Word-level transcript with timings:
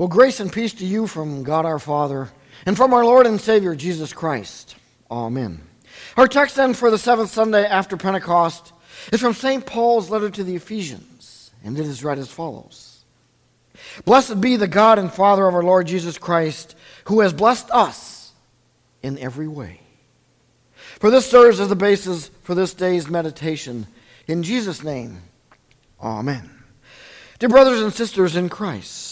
Well, 0.00 0.08
grace 0.08 0.40
and 0.40 0.50
peace 0.50 0.72
to 0.72 0.86
you 0.86 1.06
from 1.06 1.42
God 1.42 1.66
our 1.66 1.78
Father 1.78 2.30
and 2.64 2.74
from 2.74 2.94
our 2.94 3.04
Lord 3.04 3.26
and 3.26 3.38
Savior 3.38 3.74
Jesus 3.74 4.14
Christ. 4.14 4.74
Amen. 5.10 5.60
Our 6.16 6.26
text 6.26 6.56
then 6.56 6.72
for 6.72 6.90
the 6.90 6.96
seventh 6.96 7.28
Sunday 7.28 7.66
after 7.66 7.98
Pentecost 7.98 8.72
is 9.12 9.20
from 9.20 9.34
St. 9.34 9.66
Paul's 9.66 10.08
letter 10.08 10.30
to 10.30 10.42
the 10.42 10.56
Ephesians, 10.56 11.50
and 11.62 11.78
it 11.78 11.84
is 11.84 12.02
read 12.02 12.18
as 12.18 12.30
follows 12.30 13.04
Blessed 14.06 14.40
be 14.40 14.56
the 14.56 14.66
God 14.66 14.98
and 14.98 15.12
Father 15.12 15.46
of 15.46 15.54
our 15.54 15.62
Lord 15.62 15.86
Jesus 15.86 16.16
Christ, 16.16 16.76
who 17.04 17.20
has 17.20 17.34
blessed 17.34 17.70
us 17.70 18.32
in 19.02 19.18
every 19.18 19.48
way. 19.48 19.82
For 20.98 21.10
this 21.10 21.30
serves 21.30 21.60
as 21.60 21.68
the 21.68 21.76
basis 21.76 22.30
for 22.42 22.54
this 22.54 22.72
day's 22.72 23.10
meditation. 23.10 23.86
In 24.26 24.44
Jesus' 24.44 24.82
name, 24.82 25.20
Amen. 26.00 26.48
Dear 27.38 27.50
brothers 27.50 27.82
and 27.82 27.92
sisters 27.92 28.34
in 28.34 28.48
Christ, 28.48 29.09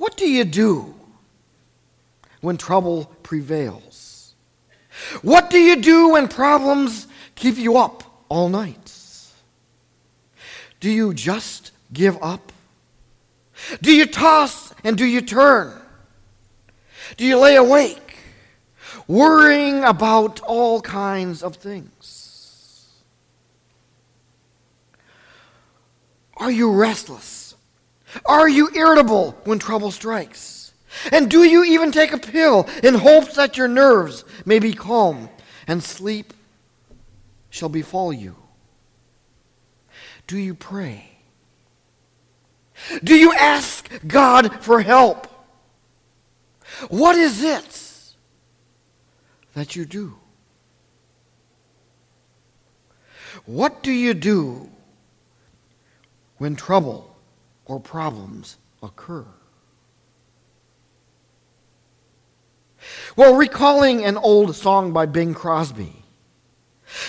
What 0.00 0.16
do 0.16 0.26
you 0.26 0.44
do 0.44 0.94
when 2.40 2.56
trouble 2.56 3.04
prevails? 3.22 4.32
What 5.20 5.50
do 5.50 5.58
you 5.58 5.76
do 5.76 6.12
when 6.12 6.26
problems 6.26 7.06
keep 7.34 7.58
you 7.58 7.76
up 7.76 8.02
all 8.30 8.48
night? 8.48 8.94
Do 10.80 10.90
you 10.90 11.12
just 11.12 11.72
give 11.92 12.16
up? 12.22 12.50
Do 13.82 13.94
you 13.94 14.06
toss 14.06 14.72
and 14.84 14.96
do 14.96 15.04
you 15.04 15.20
turn? 15.20 15.78
Do 17.18 17.26
you 17.26 17.38
lay 17.38 17.56
awake, 17.56 18.16
worrying 19.06 19.84
about 19.84 20.40
all 20.40 20.80
kinds 20.80 21.42
of 21.42 21.56
things? 21.56 22.88
Are 26.38 26.50
you 26.50 26.72
restless? 26.72 27.49
Are 28.26 28.48
you 28.48 28.70
irritable 28.74 29.32
when 29.44 29.58
trouble 29.58 29.90
strikes? 29.90 30.72
And 31.12 31.30
do 31.30 31.44
you 31.44 31.64
even 31.64 31.92
take 31.92 32.12
a 32.12 32.18
pill 32.18 32.68
in 32.82 32.94
hopes 32.94 33.36
that 33.36 33.56
your 33.56 33.68
nerves 33.68 34.24
may 34.44 34.58
be 34.58 34.72
calm 34.72 35.28
and 35.66 35.82
sleep 35.82 36.32
shall 37.48 37.68
befall 37.68 38.12
you? 38.12 38.36
Do 40.26 40.36
you 40.36 40.54
pray? 40.54 41.10
Do 43.04 43.14
you 43.14 43.32
ask 43.32 43.88
God 44.06 44.62
for 44.62 44.80
help? 44.80 45.26
What 46.88 47.16
is 47.16 47.42
it 47.42 48.14
that 49.54 49.76
you 49.76 49.84
do? 49.84 50.16
What 53.44 53.82
do 53.82 53.92
you 53.92 54.14
do 54.14 54.70
when 56.38 56.56
trouble 56.56 57.16
or 57.70 57.78
problems 57.78 58.56
occur. 58.82 59.24
Well, 63.14 63.36
recalling 63.36 64.04
an 64.04 64.16
old 64.16 64.56
song 64.56 64.92
by 64.92 65.06
Bing 65.06 65.34
Crosby, 65.34 65.92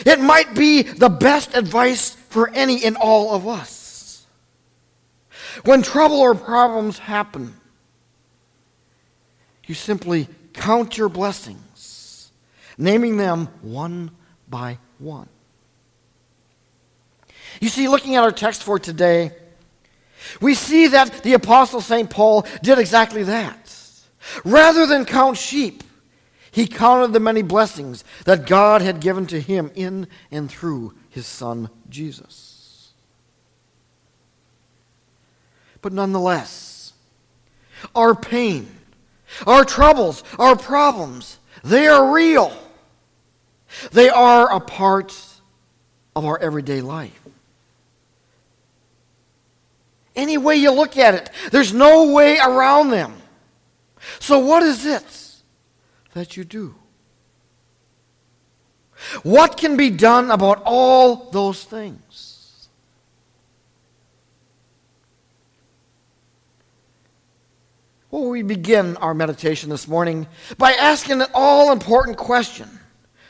it 0.06 0.20
might 0.20 0.54
be 0.54 0.84
the 0.84 1.10
best 1.10 1.56
advice 1.58 2.12
for 2.30 2.52
any 2.54 2.86
and 2.86 2.96
all 2.96 3.34
of 3.34 3.48
us. 3.48 4.28
When 5.66 5.82
trouble 5.82 6.20
or 6.20 6.36
problems 6.36 7.00
happen, 7.00 7.56
you 9.66 9.74
simply 9.74 10.28
count 10.54 10.96
your 10.96 11.10
blessings, 11.10 12.32
naming 12.78 13.18
them 13.18 13.48
one 13.64 14.12
by 14.48 14.78
one. 15.00 15.30
You 17.60 17.70
see, 17.70 17.88
looking 17.88 18.16
at 18.16 18.24
our 18.24 18.32
text 18.32 18.62
for 18.62 18.78
today, 18.78 19.32
we 20.40 20.54
see 20.54 20.88
that 20.88 21.24
the 21.24 21.34
Apostle 21.34 21.82
St. 21.82 22.10
Paul 22.10 22.46
did 22.62 22.80
exactly 22.80 23.24
that. 23.24 23.58
Rather 24.46 24.86
than 24.86 25.06
count 25.06 25.38
sheep, 25.38 25.84
he 26.52 26.68
counted 26.68 27.14
the 27.14 27.20
many 27.20 27.42
blessings 27.42 28.04
that 28.26 28.46
God 28.46 28.82
had 28.82 29.00
given 29.00 29.26
to 29.28 29.40
him 29.40 29.72
in 29.74 30.08
and 30.32 30.52
through 30.52 30.94
his 31.10 31.26
Son 31.26 31.70
Jesus. 31.90 32.92
But 35.82 35.94
nonetheless, 35.94 36.94
our 37.96 38.14
pain, 38.14 38.70
our 39.48 39.66
troubles, 39.66 40.24
our 40.38 40.56
problems, 40.56 41.40
they 41.64 41.88
are 41.88 42.14
real. 42.14 42.56
They 43.92 44.10
are 44.10 44.52
a 44.52 44.60
part 44.60 45.18
of 46.16 46.26
our 46.26 46.38
everyday 46.38 46.82
life. 46.82 47.21
Any 50.22 50.38
way 50.38 50.56
you 50.58 50.70
look 50.70 51.00
at 51.00 51.16
it, 51.16 51.32
there's 51.50 51.74
no 51.74 52.12
way 52.14 52.38
around 52.38 52.92
them. 52.92 53.16
So, 54.20 54.38
what 54.38 54.62
is 54.62 54.86
it 54.86 55.04
that 56.14 56.38
you 56.38 56.44
do? 56.44 56.76
What 59.24 59.58
can 59.58 59.78
be 59.78 59.90
done 59.90 60.30
about 60.30 60.62
all 60.64 61.32
those 61.32 61.64
things? 61.64 62.70
Well, 68.12 68.30
we 68.30 68.44
begin 68.44 68.98
our 68.98 69.16
meditation 69.16 69.72
this 69.72 69.88
morning 69.88 70.28
by 70.56 70.74
asking 70.74 71.24
an 71.24 71.30
all 71.34 71.72
important 71.72 72.18
question 72.18 72.70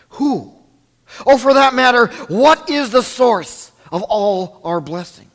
Who? 0.09 0.53
Or, 1.25 1.39
for 1.39 1.53
that 1.53 1.73
matter, 1.73 2.07
what 2.27 2.69
is 2.69 2.89
the 2.89 3.01
source 3.01 3.71
of 3.93 4.03
all 4.03 4.59
our 4.65 4.81
blessings? 4.81 5.30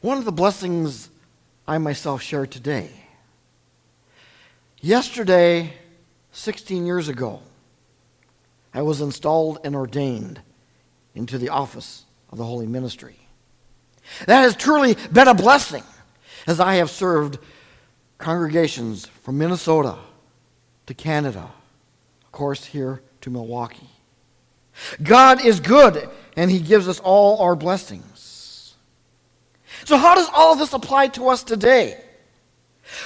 One 0.00 0.18
of 0.18 0.24
the 0.24 0.32
blessings 0.32 1.10
I 1.66 1.78
myself 1.78 2.22
share 2.22 2.46
today. 2.46 2.90
Yesterday, 4.80 5.72
16 6.30 6.86
years 6.86 7.08
ago, 7.08 7.42
I 8.72 8.82
was 8.82 9.00
installed 9.00 9.58
and 9.64 9.74
ordained 9.74 10.40
into 11.16 11.36
the 11.36 11.48
office 11.48 12.04
of 12.30 12.38
the 12.38 12.44
Holy 12.44 12.66
Ministry. 12.66 13.16
That 14.26 14.42
has 14.42 14.54
truly 14.54 14.96
been 15.12 15.26
a 15.26 15.34
blessing 15.34 15.82
as 16.46 16.60
I 16.60 16.76
have 16.76 16.90
served 16.90 17.38
congregations 18.18 19.06
from 19.06 19.36
Minnesota 19.36 19.98
to 20.86 20.94
Canada, 20.94 21.50
of 22.24 22.32
course, 22.32 22.66
here 22.66 23.02
to 23.22 23.30
Milwaukee. 23.30 23.90
God 25.02 25.44
is 25.44 25.58
good, 25.58 26.08
and 26.36 26.52
He 26.52 26.60
gives 26.60 26.86
us 26.86 27.00
all 27.00 27.40
our 27.42 27.56
blessings. 27.56 28.17
So, 29.88 29.96
how 29.96 30.16
does 30.16 30.28
all 30.34 30.54
this 30.54 30.74
apply 30.74 31.06
to 31.16 31.30
us 31.30 31.42
today? 31.42 31.98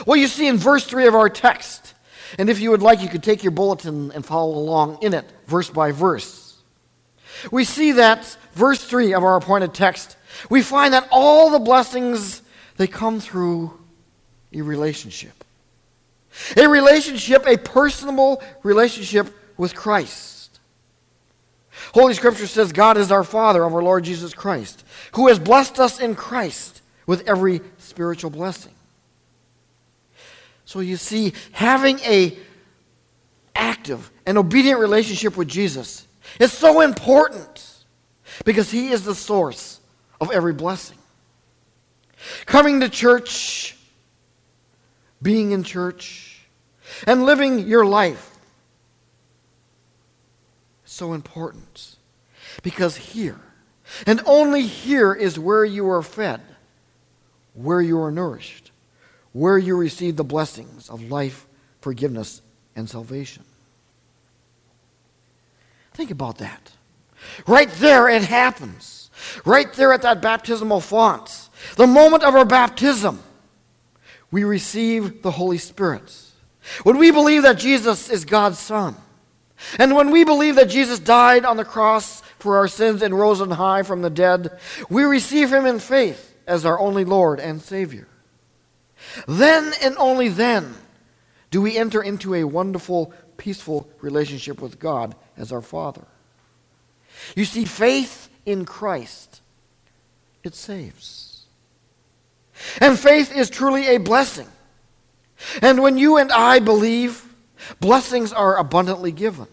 Well, 0.04 0.16
you 0.16 0.26
see 0.26 0.48
in 0.48 0.56
verse 0.56 0.84
3 0.84 1.06
of 1.06 1.14
our 1.14 1.28
text, 1.28 1.94
and 2.40 2.50
if 2.50 2.58
you 2.58 2.72
would 2.72 2.82
like, 2.82 3.00
you 3.00 3.08
could 3.08 3.22
take 3.22 3.44
your 3.44 3.52
bulletin 3.52 4.10
and 4.10 4.26
follow 4.26 4.58
along 4.58 4.98
in 5.00 5.14
it, 5.14 5.24
verse 5.46 5.70
by 5.70 5.92
verse. 5.92 6.56
We 7.52 7.62
see 7.62 7.92
that, 7.92 8.36
verse 8.54 8.82
3 8.82 9.14
of 9.14 9.22
our 9.22 9.36
appointed 9.36 9.74
text, 9.74 10.16
we 10.50 10.60
find 10.60 10.92
that 10.92 11.06
all 11.12 11.50
the 11.50 11.60
blessings, 11.60 12.42
they 12.78 12.88
come 12.88 13.20
through 13.20 13.78
a 14.52 14.62
relationship. 14.62 15.44
A 16.56 16.68
relationship, 16.68 17.46
a 17.46 17.58
personable 17.58 18.42
relationship 18.64 19.32
with 19.56 19.76
Christ. 19.76 20.31
Holy 21.94 22.14
Scripture 22.14 22.46
says 22.46 22.72
God 22.72 22.96
is 22.96 23.10
our 23.10 23.24
Father 23.24 23.62
our 23.74 23.82
Lord 23.82 24.04
Jesus 24.04 24.34
Christ 24.34 24.84
who 25.12 25.28
has 25.28 25.38
blessed 25.38 25.78
us 25.78 26.00
in 26.00 26.14
Christ 26.14 26.82
with 27.06 27.28
every 27.28 27.60
spiritual 27.78 28.30
blessing. 28.30 28.72
So 30.64 30.80
you 30.80 30.96
see, 30.96 31.34
having 31.52 31.98
a 32.00 32.36
active 33.54 34.10
and 34.26 34.38
obedient 34.38 34.80
relationship 34.80 35.36
with 35.36 35.48
Jesus 35.48 36.06
is 36.38 36.52
so 36.52 36.80
important 36.80 37.84
because 38.44 38.70
he 38.70 38.88
is 38.88 39.04
the 39.04 39.14
source 39.14 39.80
of 40.20 40.30
every 40.30 40.52
blessing. 40.52 40.98
Coming 42.46 42.80
to 42.80 42.88
church, 42.88 43.76
being 45.20 45.52
in 45.52 45.64
church, 45.64 46.40
and 47.06 47.24
living 47.24 47.66
your 47.66 47.84
life 47.84 48.31
so 50.92 51.12
important 51.12 51.96
because 52.62 52.96
here 52.96 53.40
and 54.06 54.20
only 54.26 54.62
here 54.62 55.12
is 55.12 55.38
where 55.38 55.64
you 55.64 55.88
are 55.90 56.02
fed, 56.02 56.40
where 57.54 57.80
you 57.80 58.00
are 58.00 58.10
nourished, 58.10 58.70
where 59.32 59.58
you 59.58 59.76
receive 59.76 60.16
the 60.16 60.24
blessings 60.24 60.88
of 60.88 61.10
life, 61.10 61.46
forgiveness, 61.80 62.42
and 62.76 62.88
salvation. 62.88 63.44
Think 65.94 66.10
about 66.10 66.38
that. 66.38 66.72
Right 67.46 67.70
there, 67.72 68.08
it 68.08 68.22
happens. 68.22 69.10
Right 69.44 69.72
there 69.74 69.92
at 69.92 70.02
that 70.02 70.22
baptismal 70.22 70.80
font. 70.80 71.48
The 71.76 71.86
moment 71.86 72.24
of 72.24 72.34
our 72.34 72.44
baptism, 72.44 73.22
we 74.30 74.44
receive 74.44 75.22
the 75.22 75.30
Holy 75.30 75.58
Spirit. 75.58 76.16
When 76.82 76.96
we 76.96 77.10
believe 77.10 77.42
that 77.42 77.58
Jesus 77.58 78.08
is 78.08 78.24
God's 78.24 78.58
Son, 78.58 78.96
and 79.78 79.94
when 79.94 80.10
we 80.10 80.24
believe 80.24 80.56
that 80.56 80.68
Jesus 80.68 80.98
died 80.98 81.44
on 81.44 81.56
the 81.56 81.64
cross 81.64 82.20
for 82.38 82.56
our 82.56 82.68
sins 82.68 83.02
and 83.02 83.18
rose 83.18 83.40
on 83.40 83.50
high 83.50 83.82
from 83.82 84.02
the 84.02 84.10
dead, 84.10 84.58
we 84.88 85.04
receive 85.04 85.52
him 85.52 85.66
in 85.66 85.78
faith 85.78 86.34
as 86.46 86.64
our 86.64 86.78
only 86.78 87.04
Lord 87.04 87.40
and 87.40 87.62
Savior. 87.62 88.08
Then 89.26 89.72
and 89.82 89.96
only 89.98 90.28
then 90.28 90.74
do 91.50 91.60
we 91.60 91.76
enter 91.76 92.02
into 92.02 92.34
a 92.34 92.44
wonderful, 92.44 93.12
peaceful 93.36 93.88
relationship 94.00 94.60
with 94.60 94.78
God 94.78 95.14
as 95.36 95.52
our 95.52 95.62
Father. 95.62 96.04
You 97.36 97.44
see, 97.44 97.64
faith 97.64 98.28
in 98.46 98.64
Christ, 98.64 99.40
it 100.42 100.54
saves. 100.54 101.44
And 102.80 102.98
faith 102.98 103.34
is 103.34 103.50
truly 103.50 103.86
a 103.88 103.98
blessing. 103.98 104.48
And 105.60 105.82
when 105.82 105.98
you 105.98 106.18
and 106.18 106.30
I 106.32 106.58
believe, 106.58 107.24
blessings 107.80 108.32
are 108.32 108.56
abundantly 108.56 109.12
given. 109.12 109.46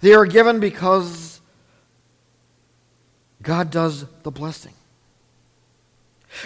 They 0.00 0.14
are 0.14 0.26
given 0.26 0.60
because 0.60 1.40
God 3.42 3.70
does 3.70 4.04
the 4.22 4.30
blessing. 4.30 4.74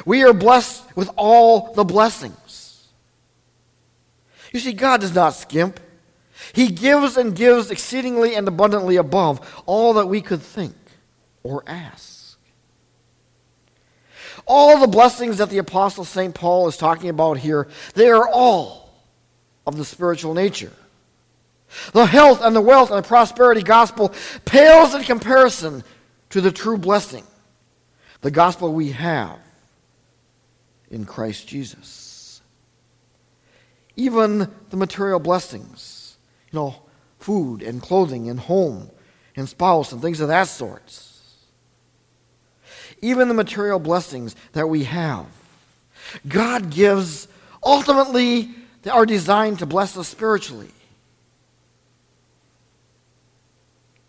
We 0.05 0.23
are 0.25 0.33
blessed 0.33 0.97
with 0.97 1.11
all 1.17 1.73
the 1.75 1.85
blessings. 1.85 2.89
You 4.53 4.61
see, 4.61 4.73
God 4.73 5.01
does 5.01 5.15
not 5.15 5.31
skimp. 5.35 5.81
He 6.53 6.69
gives 6.69 7.17
and 7.17 7.35
gives 7.35 7.71
exceedingly 7.71 8.35
and 8.35 8.47
abundantly 8.47 8.97
above 8.97 9.63
all 9.67 9.95
that 9.95 10.07
we 10.07 10.21
could 10.21 10.43
think 10.43 10.75
or 11.43 11.63
ask. 11.67 12.39
All 14.45 14.79
the 14.79 14.89
blessings 14.89 15.39
that 15.39 15.51
the 15.51 15.59
Apostle 15.59 16.05
St. 16.05 16.35
Paul 16.35 16.69
is 16.69 16.77
talking 16.77 17.09
about 17.09 17.39
here, 17.39 17.69
they 17.95 18.09
are 18.09 18.29
all 18.29 18.82
of 19.67 19.77
the 19.77 19.85
spiritual 19.85 20.35
nature. 20.35 20.73
The 21.93 22.07
health 22.07 22.41
and 22.43 22.55
the 22.55 22.61
wealth 22.61 22.91
and 22.91 23.03
the 23.03 23.09
prosperity 23.09 23.63
gospel 23.63 24.13
pales 24.45 24.95
in 24.95 25.03
comparison 25.05 25.85
to 26.31 26.41
the 26.41 26.53
true 26.53 26.77
blessing, 26.77 27.25
the 28.21 28.31
gospel 28.31 28.73
we 28.73 28.93
have 28.93 29.39
in 30.91 31.07
Christ 31.07 31.49
Jesus. 31.49 32.43
Even 33.97 34.51
the 34.71 34.77
material 34.77 35.19
blessings, 35.19 36.17
you 36.51 36.59
know, 36.59 36.75
food 37.19 37.63
and 37.63 37.81
clothing 37.81 38.29
and 38.29 38.41
home 38.41 38.91
and 39.37 39.49
spouse 39.49 39.93
and 39.93 40.03
things 40.03 40.21
of 40.21 40.29
that 40.29 40.49
sort. 40.49 41.03
Even 43.01 43.29
the 43.29 43.35
material 43.35 43.79
blessings 43.79 44.37
that 44.53 44.69
we 44.69 44.85
have, 44.85 45.27
God 46.29 46.71
gives 46.71 47.29
ultimately 47.65 48.51
are 48.91 49.07
designed 49.07 49.61
to 49.61 49.67
bless 49.67 49.97
us 49.97 50.09
spiritually. 50.09 50.71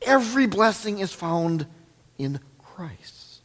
Every 0.01 0.47
blessing 0.47 0.99
is 0.99 1.13
found 1.13 1.65
in 2.17 2.39
Christ. 2.59 3.41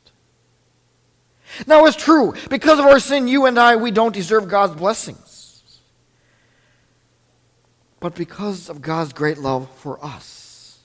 Now, 1.66 1.86
it's 1.86 1.96
true, 1.96 2.34
because 2.50 2.78
of 2.78 2.86
our 2.86 3.00
sin, 3.00 3.28
you 3.28 3.46
and 3.46 3.58
I, 3.58 3.76
we 3.76 3.90
don't 3.90 4.14
deserve 4.14 4.48
God's 4.48 4.74
blessings. 4.74 5.80
But 8.00 8.14
because 8.14 8.68
of 8.68 8.80
God's 8.80 9.12
great 9.12 9.38
love 9.38 9.68
for 9.76 10.02
us, 10.04 10.78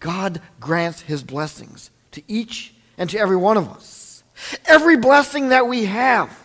God 0.00 0.40
grants 0.58 1.02
his 1.02 1.22
blessings 1.22 1.90
to 2.12 2.22
each 2.26 2.74
and 2.96 3.08
to 3.10 3.18
every 3.18 3.36
one 3.36 3.56
of 3.56 3.68
us. 3.68 4.24
Every 4.66 4.96
blessing 4.96 5.50
that 5.50 5.66
we 5.66 5.86
have, 5.86 6.36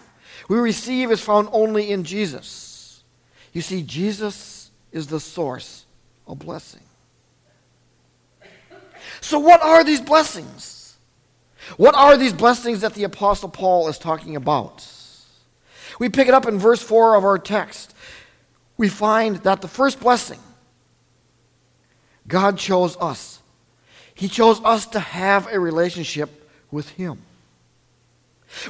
we 0.49 0.57
receive 0.57 1.11
is 1.11 1.21
found 1.21 1.49
only 1.51 1.91
in 1.91 2.03
Jesus. 2.03 2.72
You 3.53 3.61
see, 3.61 3.83
Jesus 3.83 4.71
is 4.91 5.07
the 5.07 5.19
source 5.19 5.85
of 6.27 6.39
blessing. 6.39 6.81
So, 9.21 9.39
what 9.39 9.61
are 9.61 9.83
these 9.83 10.01
blessings? 10.01 10.97
What 11.77 11.95
are 11.95 12.17
these 12.17 12.33
blessings 12.33 12.81
that 12.81 12.93
the 12.93 13.03
Apostle 13.03 13.49
Paul 13.49 13.87
is 13.87 13.97
talking 13.97 14.35
about? 14.35 14.85
We 15.99 16.09
pick 16.09 16.27
it 16.27 16.33
up 16.33 16.47
in 16.47 16.57
verse 16.57 16.81
4 16.81 17.15
of 17.15 17.23
our 17.23 17.37
text. 17.37 17.93
We 18.75 18.89
find 18.89 19.37
that 19.37 19.61
the 19.61 19.67
first 19.67 19.99
blessing, 19.99 20.39
God 22.27 22.57
chose 22.57 22.97
us. 22.99 23.39
He 24.15 24.27
chose 24.27 24.59
us 24.63 24.87
to 24.87 24.99
have 24.99 25.47
a 25.51 25.59
relationship 25.59 26.49
with 26.71 26.89
Him. 26.89 27.21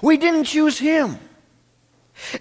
We 0.01 0.17
didn't 0.17 0.45
choose 0.45 0.77
Him. 0.77 1.17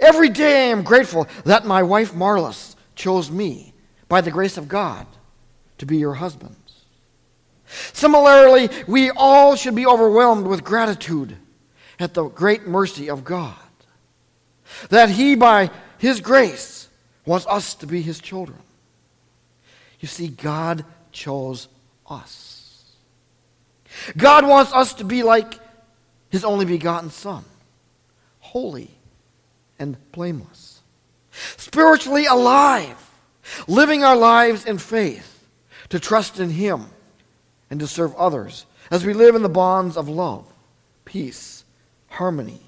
Every 0.00 0.28
day 0.28 0.68
I 0.68 0.70
am 0.70 0.82
grateful 0.82 1.26
that 1.44 1.64
my 1.64 1.82
wife 1.82 2.12
Marlis 2.12 2.76
chose 2.94 3.30
me, 3.30 3.72
by 4.08 4.20
the 4.20 4.30
grace 4.30 4.56
of 4.56 4.68
God, 4.68 5.06
to 5.78 5.86
be 5.86 5.96
your 5.96 6.14
husband. 6.14 6.56
Similarly, 7.92 8.68
we 8.86 9.10
all 9.10 9.56
should 9.56 9.74
be 9.74 9.86
overwhelmed 9.86 10.46
with 10.46 10.62
gratitude 10.62 11.36
at 11.98 12.14
the 12.14 12.24
great 12.24 12.66
mercy 12.66 13.08
of 13.08 13.24
God. 13.24 13.56
That 14.90 15.10
He, 15.10 15.34
by 15.34 15.70
His 15.98 16.20
grace, 16.20 16.88
wants 17.24 17.46
us 17.46 17.74
to 17.76 17.86
be 17.86 18.02
His 18.02 18.20
children. 18.20 18.58
You 20.00 20.08
see, 20.08 20.28
God 20.28 20.84
chose 21.12 21.68
us. 22.08 22.84
God 24.16 24.46
wants 24.46 24.72
us 24.72 24.94
to 24.94 25.04
be 25.04 25.22
like 25.22 25.54
His 26.28 26.44
only 26.44 26.66
begotten 26.66 27.10
Son, 27.10 27.44
holy 28.40 28.90
and 29.78 29.96
blameless, 30.12 30.80
spiritually 31.56 32.26
alive, 32.26 33.10
living 33.66 34.04
our 34.04 34.16
lives 34.16 34.64
in 34.64 34.78
faith, 34.78 35.46
to 35.88 35.98
trust 35.98 36.40
in 36.40 36.50
Him 36.50 36.86
and 37.70 37.80
to 37.80 37.86
serve 37.86 38.14
others 38.16 38.66
as 38.90 39.04
we 39.04 39.12
live 39.12 39.34
in 39.34 39.42
the 39.42 39.48
bonds 39.48 39.96
of 39.96 40.08
love, 40.08 40.46
peace, 41.04 41.64
harmony, 42.08 42.60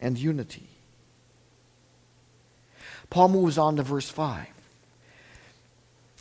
and 0.00 0.18
unity. 0.18 0.68
Paul 3.10 3.28
moves 3.28 3.58
on 3.58 3.76
to 3.76 3.82
verse 3.82 4.10
5. 4.10 4.46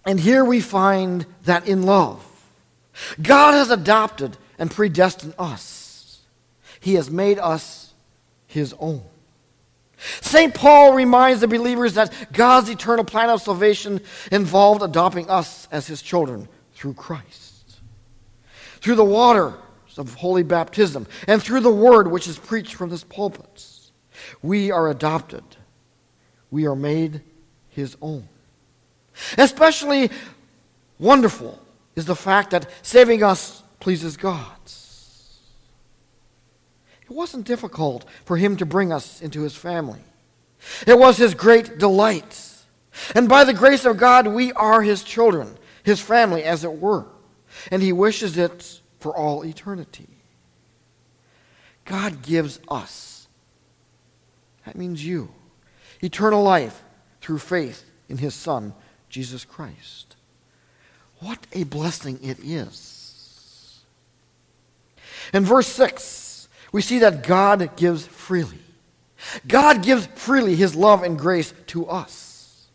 And 0.05 0.19
here 0.19 0.45
we 0.45 0.61
find 0.61 1.25
that 1.43 1.67
in 1.67 1.83
love, 1.83 2.25
God 3.21 3.53
has 3.53 3.69
adopted 3.69 4.37
and 4.57 4.71
predestined 4.71 5.33
us. 5.37 6.19
He 6.79 6.93
has 6.93 7.11
made 7.11 7.39
us 7.39 7.93
his 8.47 8.73
own. 8.79 9.03
St. 10.21 10.53
Paul 10.53 10.93
reminds 10.93 11.41
the 11.41 11.47
believers 11.47 11.95
that 11.95 12.31
God's 12.31 12.69
eternal 12.69 13.03
plan 13.03 13.29
of 13.29 13.41
salvation 13.41 14.01
involved 14.31 14.83
adopting 14.83 15.29
us 15.29 15.67
as 15.71 15.87
his 15.87 16.01
children 16.01 16.47
through 16.73 16.93
Christ 16.93 17.47
through 18.79 18.95
the 18.95 19.03
water 19.03 19.53
of 19.97 20.13
holy 20.13 20.43
baptism, 20.43 21.07
and 21.27 21.41
through 21.41 21.59
the 21.59 21.73
word 21.73 22.09
which 22.11 22.27
is 22.27 22.37
preached 22.37 22.75
from 22.75 22.89
this 22.89 23.03
pulpit. 23.03 23.67
We 24.43 24.71
are 24.71 24.89
adopted. 24.89 25.43
We 26.51 26.67
are 26.67 26.75
made 26.75 27.21
his 27.69 27.97
own. 28.01 28.29
Especially 29.37 30.11
wonderful 30.99 31.59
is 31.95 32.05
the 32.05 32.15
fact 32.15 32.51
that 32.51 32.69
saving 32.83 33.23
us 33.23 33.63
pleases 33.79 34.17
God. 34.17 34.51
It 37.09 37.13
wasn't 37.13 37.45
difficult 37.45 38.05
for 38.25 38.37
him 38.37 38.57
to 38.57 38.65
bring 38.65 38.91
us 38.91 39.21
into 39.21 39.41
his 39.41 39.55
family. 39.55 40.01
It 40.85 40.99
was 40.99 41.17
his 41.17 41.33
great 41.33 41.77
delight. 41.77 42.43
And 43.15 43.29
by 43.29 43.43
the 43.43 43.53
grace 43.53 43.85
of 43.85 43.97
God, 43.97 44.27
we 44.27 44.51
are 44.53 44.81
his 44.81 45.03
children, 45.03 45.57
his 45.83 46.01
family, 46.01 46.43
as 46.43 46.63
it 46.63 46.73
were 46.73 47.05
and 47.71 47.81
He 47.81 47.93
wishes 47.93 48.37
it 48.37 48.81
for 48.99 49.15
all 49.15 49.45
eternity. 49.45 50.07
God 51.85 52.21
gives 52.21 52.59
us, 52.67 53.27
that 54.65 54.75
means 54.75 55.05
you, 55.05 55.29
eternal 56.01 56.43
life 56.43 56.83
through 57.21 57.39
faith 57.39 57.85
in 58.09 58.17
His 58.17 58.35
Son, 58.35 58.73
Jesus 59.09 59.45
Christ. 59.45 60.15
What 61.19 61.47
a 61.53 61.63
blessing 61.63 62.19
it 62.21 62.39
is. 62.39 63.79
In 65.33 65.45
verse 65.45 65.67
6, 65.67 66.26
we 66.71 66.81
see 66.81 66.99
that 66.99 67.23
God 67.23 67.75
gives 67.75 68.05
freely. 68.05 68.59
God 69.47 69.83
gives 69.83 70.05
freely 70.07 70.55
His 70.55 70.75
love 70.75 71.03
and 71.03 71.17
grace 71.17 71.53
to 71.67 71.87
us. 71.87 72.67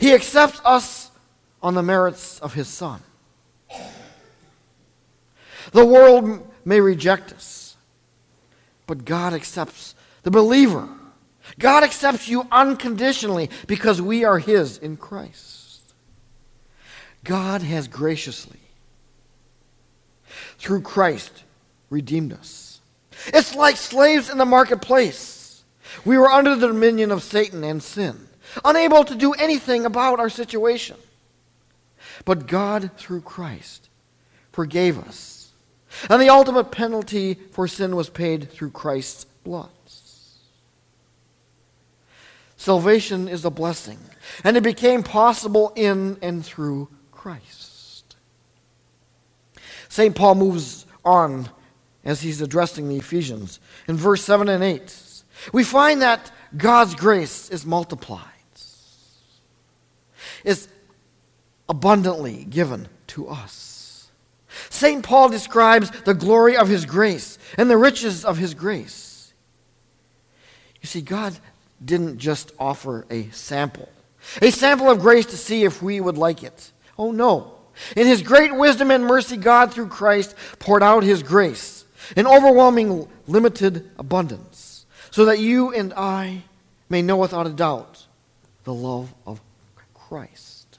He 0.00 0.12
accepts 0.12 0.60
us 0.64 1.10
on 1.62 1.74
the 1.74 1.82
merits 1.82 2.40
of 2.40 2.54
His 2.54 2.68
Son. 2.68 3.00
The 5.72 5.86
world 5.86 6.48
may 6.64 6.80
reject 6.80 7.32
us, 7.32 7.76
but 8.86 9.04
God 9.04 9.32
accepts 9.32 9.94
the 10.22 10.30
believer. 10.30 10.88
God 11.58 11.82
accepts 11.82 12.28
you 12.28 12.46
unconditionally 12.50 13.50
because 13.66 14.00
we 14.00 14.24
are 14.24 14.38
His 14.38 14.78
in 14.78 14.96
Christ. 14.96 15.94
God 17.24 17.62
has 17.62 17.88
graciously, 17.88 18.58
through 20.58 20.82
Christ, 20.82 21.44
redeemed 21.88 22.32
us. 22.32 22.71
It's 23.28 23.54
like 23.54 23.76
slaves 23.76 24.30
in 24.30 24.38
the 24.38 24.44
marketplace. 24.44 25.62
We 26.04 26.18
were 26.18 26.30
under 26.30 26.56
the 26.56 26.68
dominion 26.68 27.10
of 27.10 27.22
Satan 27.22 27.64
and 27.64 27.82
sin, 27.82 28.28
unable 28.64 29.04
to 29.04 29.14
do 29.14 29.32
anything 29.32 29.84
about 29.84 30.20
our 30.20 30.30
situation. 30.30 30.96
But 32.24 32.46
God, 32.46 32.90
through 32.96 33.22
Christ, 33.22 33.88
forgave 34.52 34.98
us. 34.98 35.50
And 36.08 36.20
the 36.20 36.30
ultimate 36.30 36.70
penalty 36.70 37.34
for 37.52 37.68
sin 37.68 37.94
was 37.96 38.08
paid 38.08 38.50
through 38.50 38.70
Christ's 38.70 39.24
blood. 39.44 39.70
Salvation 42.62 43.26
is 43.26 43.44
a 43.44 43.50
blessing, 43.50 43.98
and 44.44 44.56
it 44.56 44.62
became 44.62 45.02
possible 45.02 45.72
in 45.74 46.16
and 46.22 46.46
through 46.46 46.88
Christ. 47.10 48.14
St. 49.88 50.14
Paul 50.14 50.36
moves 50.36 50.86
on 51.04 51.48
as 52.04 52.22
he's 52.22 52.40
addressing 52.40 52.88
the 52.88 52.96
Ephesians. 52.96 53.60
In 53.86 53.96
verse 53.96 54.22
7 54.24 54.48
and 54.48 54.62
8, 54.62 55.22
we 55.52 55.64
find 55.64 56.02
that 56.02 56.30
God's 56.56 56.94
grace 56.94 57.48
is 57.50 57.64
multiplied, 57.64 58.26
is 60.44 60.68
abundantly 61.68 62.44
given 62.44 62.88
to 63.08 63.28
us. 63.28 64.10
St. 64.68 65.02
Paul 65.02 65.28
describes 65.28 65.90
the 66.02 66.14
glory 66.14 66.56
of 66.56 66.68
his 66.68 66.84
grace 66.84 67.38
and 67.56 67.70
the 67.70 67.76
riches 67.76 68.24
of 68.24 68.36
his 68.38 68.54
grace. 68.54 69.32
You 70.80 70.86
see, 70.86 71.00
God 71.00 71.38
didn't 71.82 72.18
just 72.18 72.52
offer 72.58 73.06
a 73.10 73.28
sample, 73.30 73.88
a 74.40 74.50
sample 74.50 74.90
of 74.90 75.00
grace 75.00 75.26
to 75.26 75.36
see 75.36 75.64
if 75.64 75.82
we 75.82 76.00
would 76.00 76.18
like 76.18 76.42
it. 76.42 76.72
Oh, 76.98 77.12
no. 77.12 77.54
In 77.96 78.06
his 78.06 78.20
great 78.20 78.54
wisdom 78.54 78.90
and 78.90 79.04
mercy, 79.04 79.36
God, 79.36 79.72
through 79.72 79.88
Christ, 79.88 80.34
poured 80.58 80.82
out 80.82 81.02
his 81.02 81.22
grace 81.22 81.81
in 82.16 82.26
overwhelming, 82.26 83.08
limited 83.26 83.90
abundance, 83.98 84.86
so 85.10 85.24
that 85.24 85.38
you 85.38 85.72
and 85.72 85.92
I 85.94 86.44
may 86.88 87.02
know 87.02 87.16
without 87.16 87.46
a 87.46 87.50
doubt 87.50 88.06
the 88.64 88.74
love 88.74 89.14
of 89.26 89.40
Christ. 89.94 90.78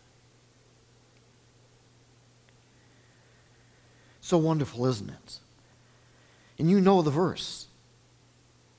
So 4.21 4.37
wonderful, 4.37 4.85
isn't 4.85 5.09
it? 5.09 5.39
And 6.57 6.69
you 6.69 6.79
know 6.79 7.01
the 7.01 7.11
verse. 7.11 7.67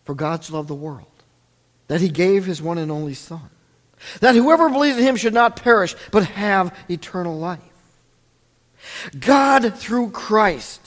For 0.05 0.15
God 0.15 0.45
so 0.45 0.55
loved 0.55 0.69
the 0.69 0.75
world 0.75 1.07
that 1.89 2.01
he 2.01 2.09
gave 2.09 2.45
his 2.45 2.63
one 2.63 2.79
and 2.79 2.91
only 2.91 3.15
Son, 3.15 3.51
that 4.21 4.35
whoever 4.35 4.69
believes 4.69 4.99
in 4.99 5.05
him 5.05 5.17
should 5.17 5.35
not 5.35 5.57
perish, 5.57 5.95
but 6.11 6.25
have 6.25 6.77
eternal 6.89 7.39
life. 7.39 7.61
God, 9.19 9.75
through 9.75 10.11
Christ, 10.11 10.84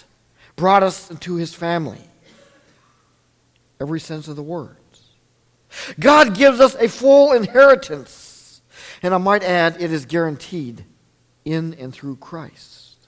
brought 0.58 0.84
us 0.84 1.10
into 1.10 1.36
his 1.36 1.54
family. 1.54 2.02
Every 3.80 4.02
sense 4.02 4.28
of 4.28 4.36
the 4.36 4.44
words. 4.44 4.78
God 6.00 6.36
gives 6.36 6.60
us 6.60 6.76
a 6.76 6.90
full 6.90 7.32
inheritance. 7.32 8.62
And 9.02 9.14
I 9.14 9.20
might 9.20 9.44
add, 9.44 9.80
it 9.80 9.94
is 9.94 10.06
guaranteed 10.06 10.84
in 11.46 11.76
and 11.76 11.94
through 11.94 12.18
Christ. 12.18 13.08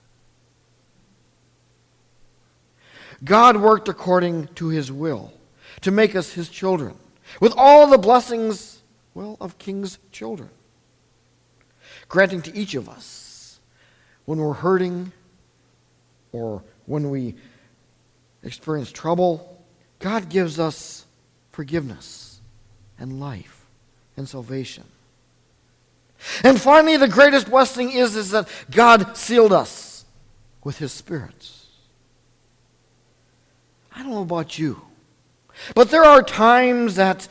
God 3.23 3.57
worked 3.57 3.89
according 3.89 4.47
to 4.55 4.69
his 4.69 4.91
will 4.91 5.33
to 5.81 5.91
make 5.91 6.15
us 6.15 6.33
his 6.33 6.47
children 6.47 6.95
with 7.41 7.53
all 7.57 7.87
the 7.87 7.97
blessings, 7.97 8.81
well, 9.13 9.35
of 9.41 9.57
king's 9.57 9.97
children, 10.11 10.49
granting 12.07 12.41
to 12.43 12.55
each 12.55 12.75
of 12.75 12.87
us 12.87 13.59
when 14.25 14.39
we're 14.39 14.53
hurting 14.53 15.11
or 16.31 16.63
when 16.89 17.11
we 17.11 17.35
experience 18.41 18.91
trouble, 18.91 19.63
God 19.99 20.27
gives 20.27 20.59
us 20.59 21.05
forgiveness 21.51 22.41
and 22.97 23.19
life 23.19 23.67
and 24.17 24.27
salvation. 24.27 24.85
And 26.43 26.59
finally, 26.59 26.97
the 26.97 27.07
greatest 27.07 27.47
blessing 27.47 27.91
is, 27.91 28.15
is 28.15 28.31
that 28.31 28.49
God 28.71 29.15
sealed 29.15 29.53
us 29.53 30.03
with 30.63 30.79
His 30.79 30.91
Spirit. 30.91 31.51
I 33.95 34.01
don't 34.01 34.11
know 34.11 34.23
about 34.23 34.57
you. 34.57 34.81
But 35.75 35.91
there 35.91 36.03
are 36.03 36.23
times 36.23 36.95
that 36.95 37.27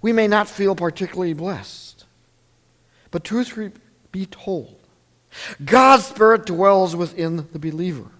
we 0.00 0.14
may 0.14 0.26
not 0.26 0.48
feel 0.48 0.74
particularly 0.74 1.34
blessed. 1.34 2.06
But 3.10 3.24
truth 3.24 3.78
be 4.10 4.24
told, 4.24 4.80
God's 5.62 6.06
Spirit 6.06 6.46
dwells 6.46 6.96
within 6.96 7.48
the 7.52 7.58
believer. 7.58 8.10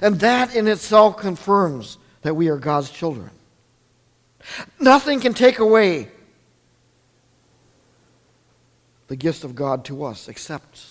And 0.00 0.20
that 0.20 0.54
in 0.54 0.68
itself 0.68 1.16
confirms 1.16 1.98
that 2.22 2.34
we 2.34 2.48
are 2.48 2.56
God's 2.56 2.90
children. 2.90 3.30
Nothing 4.80 5.20
can 5.20 5.34
take 5.34 5.58
away 5.58 6.08
the 9.08 9.16
gifts 9.16 9.44
of 9.44 9.54
God 9.54 9.84
to 9.86 10.04
us 10.04 10.28
except 10.28 10.86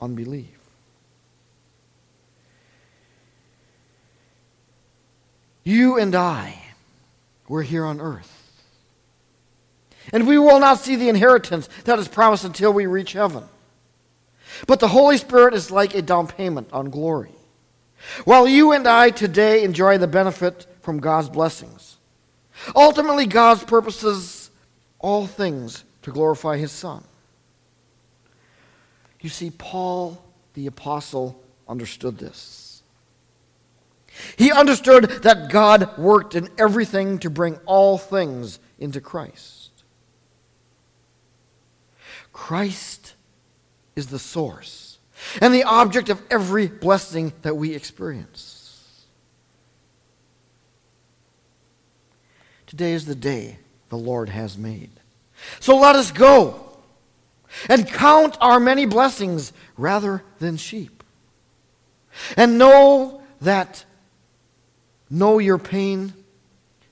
unbelief. 0.00 0.58
You 5.64 5.96
and 5.98 6.14
I, 6.14 6.60
we're 7.48 7.62
here 7.62 7.84
on 7.84 8.00
earth. 8.00 8.38
And 10.12 10.26
we 10.26 10.38
will 10.38 10.58
not 10.58 10.80
see 10.80 10.96
the 10.96 11.08
inheritance 11.08 11.68
that 11.84 11.98
is 11.98 12.08
promised 12.08 12.44
until 12.44 12.72
we 12.72 12.86
reach 12.86 13.12
heaven. 13.12 13.44
But 14.66 14.80
the 14.80 14.88
Holy 14.88 15.16
Spirit 15.16 15.54
is 15.54 15.70
like 15.70 15.94
a 15.94 16.02
down 16.02 16.26
payment 16.26 16.68
on 16.72 16.90
glory. 16.90 17.30
While 18.24 18.46
you 18.46 18.72
and 18.72 18.86
I 18.86 19.10
today 19.10 19.62
enjoy 19.64 19.98
the 19.98 20.06
benefit 20.06 20.66
from 20.80 21.00
God's 21.00 21.28
blessings, 21.28 21.98
ultimately 22.74 23.26
God's 23.26 23.64
purposes 23.64 24.50
all 24.98 25.26
things 25.26 25.84
to 26.02 26.10
glorify 26.10 26.56
his 26.56 26.72
Son. 26.72 27.04
You 29.20 29.28
see, 29.28 29.50
Paul 29.50 30.22
the 30.54 30.66
Apostle 30.66 31.40
understood 31.68 32.18
this. 32.18 32.82
He 34.36 34.52
understood 34.52 35.04
that 35.22 35.50
God 35.50 35.96
worked 35.96 36.34
in 36.34 36.50
everything 36.58 37.18
to 37.20 37.30
bring 37.30 37.56
all 37.64 37.96
things 37.96 38.58
into 38.78 39.00
Christ. 39.00 39.70
Christ 42.32 43.14
is 43.96 44.08
the 44.08 44.18
source 44.18 44.91
and 45.40 45.54
the 45.54 45.64
object 45.64 46.08
of 46.08 46.20
every 46.30 46.66
blessing 46.66 47.32
that 47.42 47.56
we 47.56 47.74
experience. 47.74 49.04
Today 52.66 52.92
is 52.92 53.06
the 53.06 53.14
day 53.14 53.58
the 53.88 53.98
Lord 53.98 54.28
has 54.28 54.56
made. 54.56 54.90
So 55.60 55.76
let 55.76 55.96
us 55.96 56.10
go 56.10 56.76
and 57.68 57.86
count 57.86 58.36
our 58.40 58.58
many 58.58 58.86
blessings 58.86 59.52
rather 59.76 60.22
than 60.38 60.56
sheep. 60.56 61.02
And 62.36 62.58
know 62.58 63.22
that 63.40 63.84
Know 65.12 65.38
your 65.38 65.58
pain, 65.58 66.14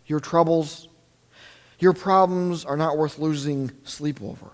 your 0.05 0.21
troubles, 0.21 0.89
your 1.79 1.95
problems 1.95 2.67
are 2.67 2.77
not 2.77 2.99
worth 2.99 3.19
losing 3.19 3.71
sleep 3.85 4.21
over. 4.21 4.51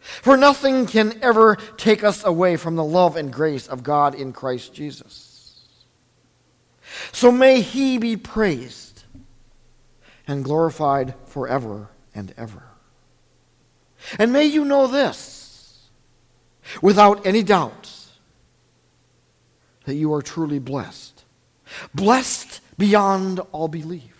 For 0.00 0.36
nothing 0.36 0.86
can 0.86 1.18
ever 1.22 1.56
take 1.76 2.02
us 2.02 2.24
away 2.24 2.56
from 2.56 2.76
the 2.76 2.84
love 2.84 3.16
and 3.16 3.32
grace 3.32 3.66
of 3.66 3.82
God 3.82 4.14
in 4.14 4.32
Christ 4.32 4.72
Jesus. 4.72 5.60
So 7.12 7.30
may 7.30 7.60
He 7.60 7.98
be 7.98 8.16
praised 8.16 9.04
and 10.26 10.44
glorified 10.44 11.14
forever 11.26 11.90
and 12.14 12.34
ever. 12.36 12.62
And 14.18 14.32
may 14.32 14.46
you 14.46 14.64
know 14.64 14.86
this 14.86 15.88
without 16.80 17.26
any 17.26 17.42
doubt 17.42 17.92
that 19.84 19.94
you 19.94 20.12
are 20.14 20.22
truly 20.22 20.58
blessed 20.58 21.24
blessed 21.94 22.60
beyond 22.78 23.40
all 23.52 23.68
belief. 23.68 24.16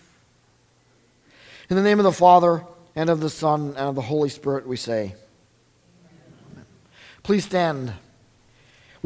In 1.69 1.75
the 1.75 1.83
name 1.83 1.99
of 1.99 2.03
the 2.03 2.11
Father, 2.11 2.63
and 2.95 3.09
of 3.09 3.21
the 3.21 3.29
Son, 3.29 3.69
and 3.69 3.89
of 3.89 3.95
the 3.95 4.01
Holy 4.01 4.29
Spirit, 4.29 4.67
we 4.67 4.75
say. 4.75 5.15
Please 7.23 7.45
stand. 7.45 7.93